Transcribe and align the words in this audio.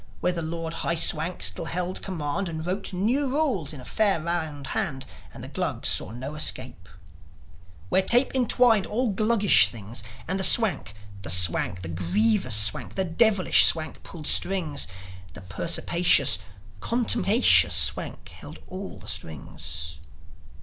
Where 0.19 0.33
the 0.33 0.41
Lord 0.41 0.73
High 0.81 0.95
Swank 0.95 1.43
still 1.43 1.65
held 1.65 2.01
command, 2.01 2.49
And 2.49 2.65
wrote 2.65 2.91
new 2.91 3.29
rules 3.29 3.71
in 3.71 3.79
a 3.79 3.85
fair 3.85 4.19
round 4.19 4.65
hand, 4.73 5.05
And 5.31 5.43
the 5.43 5.47
Glugs 5.47 5.89
saw 5.89 6.09
no 6.09 6.33
escape; 6.33 6.89
Where 7.89 8.01
tape 8.01 8.33
entwined 8.33 8.87
all 8.87 9.11
Gluggish 9.11 9.69
things, 9.69 10.01
And 10.27 10.39
the 10.39 10.43
Swank, 10.43 10.95
the 11.21 11.29
Swank, 11.29 11.83
the 11.83 11.87
grievous 11.89 12.55
Swank, 12.55 12.95
The 12.95 13.05
devious 13.05 13.57
Swank 13.57 14.01
pulled 14.01 14.25
strings 14.25 14.87
The 15.33 15.41
perspicacious, 15.41 16.39
contumacious 16.79 17.75
Swank 17.75 18.29
held 18.29 18.57
all 18.67 18.97
the 18.97 19.07
strings. 19.07 19.97